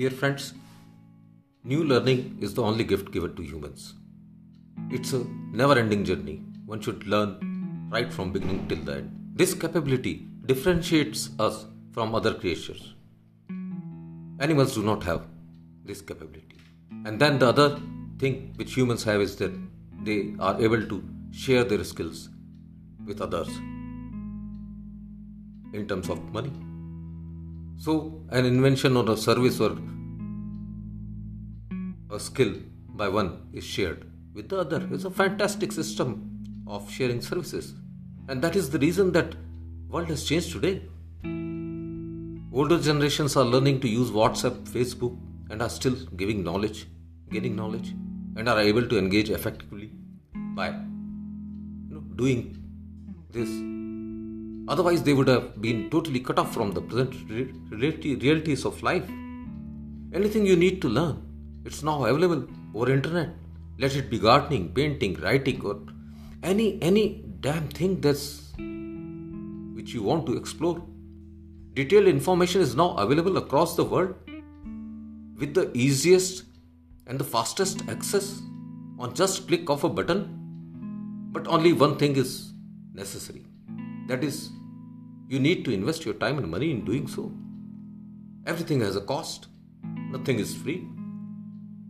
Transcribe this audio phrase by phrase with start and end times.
[0.00, 0.54] Dear friends,
[1.62, 3.92] new learning is the only gift given to humans.
[4.90, 5.18] It's a
[5.52, 6.36] never ending journey.
[6.64, 9.10] One should learn right from beginning till the end.
[9.34, 12.94] This capability differentiates us from other creatures.
[14.38, 15.26] Animals do not have
[15.84, 16.56] this capability.
[17.04, 17.78] And then the other
[18.18, 19.52] thing which humans have is that
[20.02, 22.30] they are able to share their skills
[23.04, 23.48] with others
[25.74, 26.69] in terms of money.
[27.84, 29.78] So, an invention or a service or
[32.10, 32.56] a skill
[32.90, 34.86] by one is shared with the other.
[34.92, 37.72] It's a fantastic system of sharing services.
[38.28, 39.34] And that is the reason that
[39.88, 40.82] world has changed today.
[42.52, 45.18] Older generations are learning to use WhatsApp, Facebook,
[45.48, 46.86] and are still giving knowledge,
[47.30, 47.92] gaining knowledge,
[48.36, 49.90] and are able to engage effectively
[50.54, 52.62] by you know, doing
[53.30, 53.48] this
[54.72, 57.14] Otherwise, they would have been totally cut off from the present
[57.70, 59.08] realities of life.
[60.18, 61.16] Anything you need to learn,
[61.64, 63.30] it's now available over internet.
[63.78, 65.80] Let it be gardening, painting, writing, or
[66.42, 68.26] any any damn thing that's
[69.78, 70.78] which you want to explore.
[71.74, 74.14] Detailed information is now available across the world
[75.42, 76.44] with the easiest
[77.06, 78.40] and the fastest access
[78.98, 80.24] on just click of a button.
[81.32, 82.52] But only one thing is
[82.94, 83.44] necessary.
[84.08, 84.50] That is
[85.32, 87.32] you need to invest your time and money in doing so.
[88.46, 89.46] Everything has a cost,
[90.14, 90.88] nothing is free.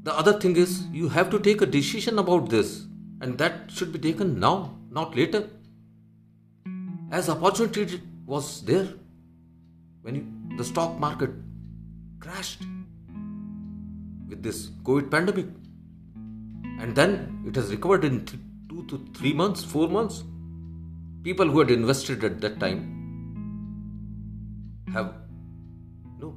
[0.03, 2.85] The other thing is, you have to take a decision about this,
[3.23, 5.49] and that should be taken now, not later.
[7.11, 8.89] As opportunity was there
[10.03, 11.31] when you, the stock market
[12.19, 12.61] crashed
[14.29, 15.47] with this COVID pandemic,
[16.79, 20.25] and then it has recovered in th- two to three months, four months.
[21.23, 23.00] People who had invested at that time
[24.93, 25.15] have
[26.05, 26.37] you know,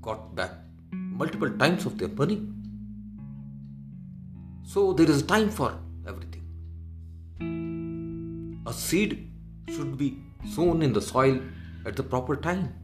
[0.00, 0.52] got back
[0.92, 2.40] multiple times of their money.
[4.64, 6.44] So there is time for everything.
[8.66, 9.30] A seed
[9.68, 10.18] should be
[10.54, 11.40] sown in the soil
[11.86, 12.74] at the proper time.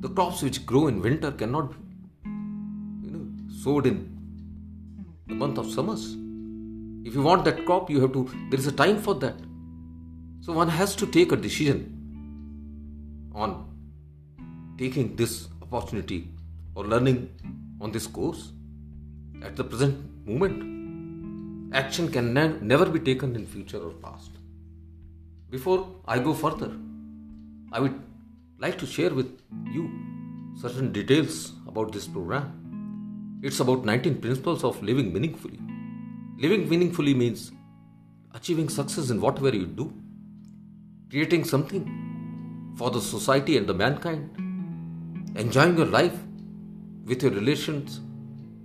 [0.00, 1.76] The crops which grow in winter cannot be
[3.04, 3.26] you know,
[3.62, 4.18] sowed in
[5.26, 6.16] the month of summers.
[7.06, 9.36] If you want that crop, you have to, there is a time for that.
[10.40, 11.93] So one has to take a decision
[13.34, 13.68] on
[14.78, 16.28] taking this opportunity
[16.74, 17.28] or learning
[17.80, 18.52] on this course
[19.42, 19.96] at the present
[20.26, 24.30] moment action can ne- never be taken in future or past.
[25.50, 26.70] Before i go further
[27.72, 28.00] i would
[28.58, 29.30] like to share with
[29.72, 29.84] you
[30.60, 33.40] certain details about this program.
[33.42, 35.58] It's about 19 principles of living meaningfully.
[36.38, 37.52] Living meaningfully means
[38.32, 39.92] achieving success in whatever you do
[41.10, 42.03] creating something
[42.76, 44.30] for the society and the mankind.
[45.36, 46.16] Enjoying your life
[47.04, 48.00] with your relations,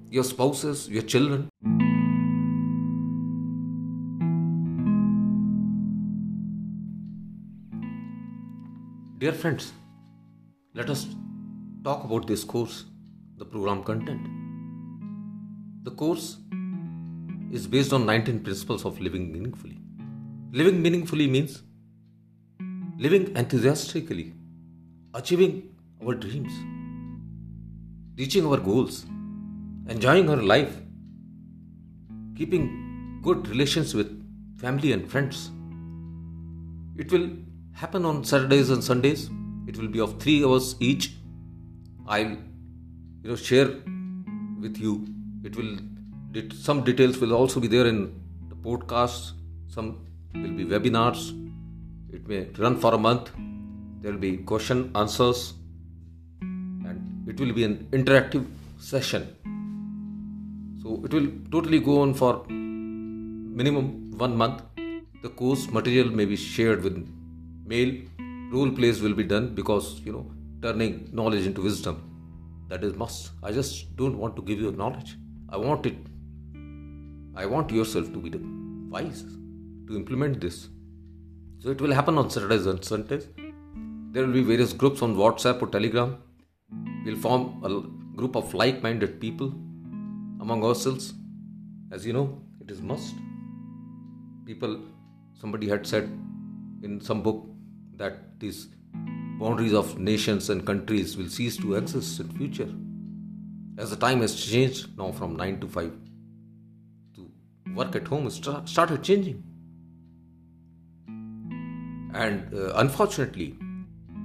[0.10, 1.50] your spouses, your children.
[9.20, 9.74] Dear friends,
[10.74, 11.08] let us
[11.84, 12.86] talk about this course,
[13.38, 14.28] the program content.
[15.84, 16.38] The course
[17.52, 19.80] is based on 19 principles of living meaningfully.
[20.52, 21.64] Living meaningfully means
[23.04, 24.34] living enthusiastically,
[25.14, 25.74] achieving
[26.06, 26.52] our dreams,
[28.18, 29.06] reaching our goals,
[29.88, 30.76] enjoying our life,
[32.36, 34.10] keeping good relations with
[34.60, 35.50] family and friends.
[36.98, 37.30] It will
[37.72, 39.30] happen on Saturdays and Sundays.
[39.66, 41.14] It will be of three hours each.
[42.06, 42.36] I'll
[43.24, 43.70] you know share
[44.60, 45.08] with you.
[45.46, 45.78] It will
[46.54, 48.14] some details will also be there in
[48.50, 49.32] the podcasts.
[49.70, 51.49] Some will be webinars
[52.12, 53.32] it may run for a month.
[54.02, 55.54] There will be question answers,
[56.42, 58.46] and it will be an interactive
[58.80, 59.24] session.
[60.82, 64.64] So it will totally go on for minimum one month.
[65.22, 66.98] The course material may be shared with
[67.66, 67.94] mail.
[68.52, 70.26] Role plays will be done because you know
[70.62, 71.98] turning knowledge into wisdom.
[72.70, 73.32] That is must.
[73.44, 75.16] I just don't want to give you knowledge.
[75.50, 75.98] I want it.
[77.36, 78.42] I want yourself to be the
[78.90, 79.24] wise
[79.88, 80.70] to implement this.
[81.62, 83.28] So it will happen on Saturdays and Sundays.
[84.12, 86.18] There will be various groups on WhatsApp or Telegram.
[87.04, 89.50] We'll form a group of like minded people
[90.40, 91.14] among ourselves.
[91.92, 93.14] As you know, it is must.
[94.46, 94.80] People,
[95.34, 96.04] somebody had said
[96.82, 97.46] in some book
[97.98, 98.70] that these
[99.38, 102.70] boundaries of nations and countries will cease to exist in future.
[103.78, 105.92] As the time has changed now from 9 to 5
[107.16, 107.32] to
[107.76, 109.44] work at home started changing
[112.14, 113.56] and uh, unfortunately,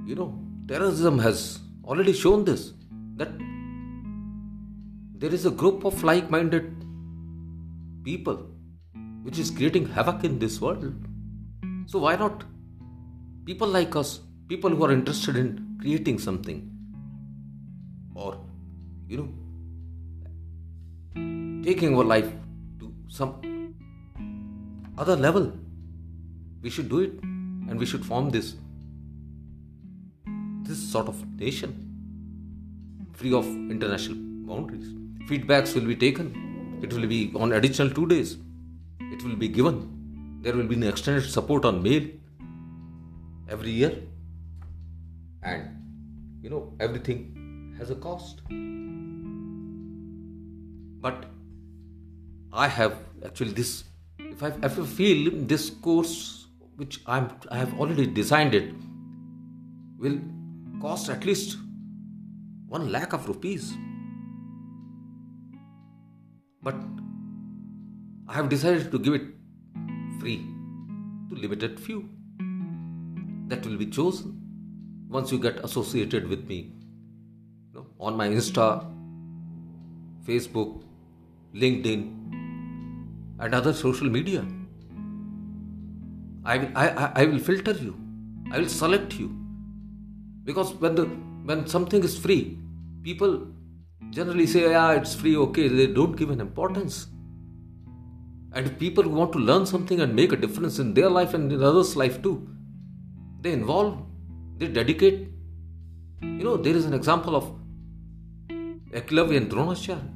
[0.06, 0.38] you know,
[0.68, 2.72] terrorism has already shown this
[3.16, 3.30] that
[5.18, 6.74] there is a group of like minded
[8.04, 8.46] people
[9.22, 10.94] which is creating havoc in this world.
[11.86, 12.44] So, why not
[13.44, 16.70] people like us, people who are interested in creating something
[18.14, 18.38] or,
[19.08, 19.28] you know,
[21.62, 22.30] taking our life
[22.80, 23.34] to some
[24.98, 25.52] other level?
[26.62, 27.12] We should do it
[27.68, 28.54] and we should form this
[30.68, 31.72] this sort of nation
[33.12, 34.16] free of international
[34.48, 34.86] boundaries.
[35.28, 36.80] Feedbacks will be taken.
[36.82, 38.36] It will be on additional two days.
[39.00, 40.40] It will be given.
[40.42, 42.08] There will be an extended support on mail
[43.48, 44.02] every year.
[45.42, 45.84] And
[46.42, 48.42] you know, everything has a cost.
[51.00, 51.26] But
[52.52, 53.84] I have actually this
[54.18, 56.43] if I, if I feel this course
[56.76, 58.74] which I'm I have already designed it
[59.98, 60.18] will
[60.80, 61.56] cost at least
[62.66, 63.72] one lakh of rupees.
[66.62, 66.76] But
[68.28, 69.22] I have decided to give it
[70.20, 70.38] free
[71.28, 72.08] to limited few
[73.48, 74.40] that will be chosen
[75.08, 76.72] once you get associated with me
[77.72, 78.90] you know, on my Insta,
[80.26, 80.82] Facebook,
[81.54, 82.02] LinkedIn,
[83.38, 84.44] and other social media.
[86.44, 87.96] I will, I, I, will filter you.
[88.50, 89.34] I will select you.
[90.44, 91.04] Because when the
[91.48, 92.58] when something is free
[93.02, 93.46] people
[94.10, 95.68] generally say yeah it's free okay.
[95.68, 97.06] They don't give an importance.
[98.52, 101.50] And people who want to learn something and make a difference in their life and
[101.52, 102.48] in others life too
[103.40, 103.98] they involve
[104.58, 105.28] they dedicate.
[106.22, 107.52] You know there is an example of
[108.92, 110.10] Eklavya Dronacharya.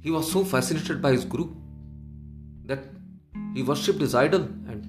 [0.00, 1.52] He was so fascinated by his guru
[2.66, 2.84] that
[3.56, 4.80] he worshipped his idol and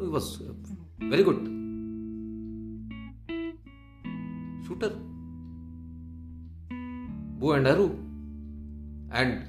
[0.00, 0.52] he was uh,
[1.12, 1.40] very good
[4.66, 4.90] shooter,
[7.40, 7.90] bow and arrow.
[9.10, 9.46] And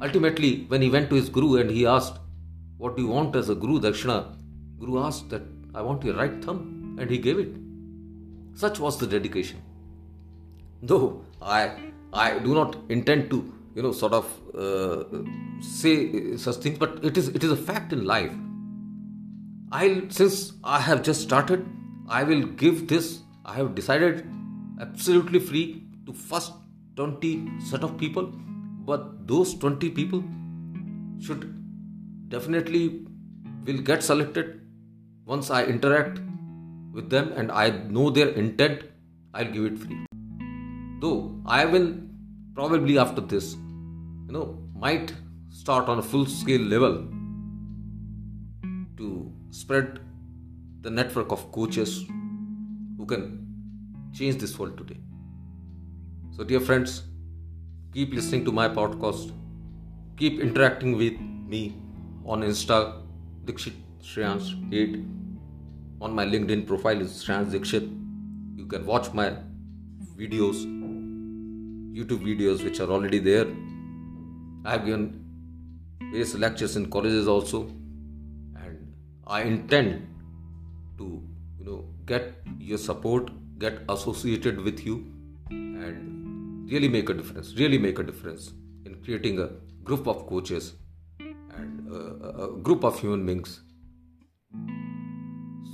[0.00, 2.18] ultimately, when he went to his guru and he asked,
[2.78, 4.18] What do you want as a guru, Dakshina?
[4.78, 5.42] Guru asked that,
[5.74, 7.52] I want your right thumb, and he gave it.
[8.54, 9.60] Such was the dedication.
[10.82, 11.72] Though I,
[12.12, 14.26] I do not intend to, you know, sort of
[14.56, 15.04] uh,
[15.60, 18.32] say such things, but it is, it is a fact in life.
[19.70, 21.66] I, since I have just started,
[22.08, 23.20] I will give this.
[23.44, 24.26] I have decided
[24.80, 26.52] absolutely free to first
[26.96, 28.32] 20 set of people
[28.90, 30.22] but those 20 people
[31.20, 31.44] should
[32.28, 33.06] definitely
[33.66, 34.60] will get selected
[35.24, 36.20] once i interact
[36.92, 38.82] with them and i know their intent
[39.34, 39.98] i'll give it free
[41.00, 41.88] though i will
[42.54, 43.56] probably after this
[44.26, 45.12] you know might
[45.48, 46.96] start on a full scale level
[48.96, 50.00] to spread
[50.82, 52.04] the network of coaches
[52.96, 53.24] who can
[54.12, 54.98] change this world today.
[56.36, 57.02] So, dear friends,
[57.92, 59.32] keep listening to my podcast,
[60.16, 61.76] keep interacting with me
[62.24, 63.02] on Insta,
[63.44, 65.04] Dikshit Shreyans 8.
[66.00, 67.90] On my LinkedIn profile is Shreyans Dikshit.
[68.58, 69.30] You can watch my
[70.16, 70.64] videos,
[71.96, 73.46] YouTube videos, which are already there.
[74.66, 75.24] I have given
[76.10, 77.62] various lectures in colleges also,
[78.64, 78.92] and
[79.26, 80.08] I intend
[80.98, 81.22] to,
[81.58, 84.96] you know, get your support get associated with you
[85.50, 88.52] and really make a difference really make a difference
[88.84, 89.48] in creating a
[89.82, 90.74] group of coaches
[91.20, 93.60] and a, a group of human beings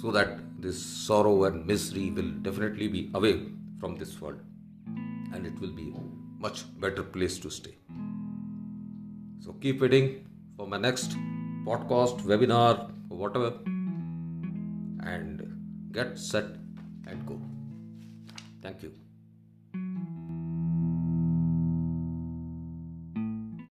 [0.00, 3.34] so that this sorrow and misery will definitely be away
[3.80, 4.40] from this world
[5.34, 6.04] and it will be a
[6.40, 7.76] much better place to stay
[9.44, 10.08] so keep waiting
[10.56, 11.16] for my next
[11.70, 12.74] podcast webinar
[13.10, 13.50] or whatever
[15.14, 15.42] and
[15.98, 16.46] get set
[17.06, 17.40] and go
[18.62, 18.92] Thank you.